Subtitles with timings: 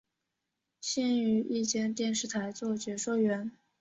[0.79, 3.51] 现于一间电视台做解说员。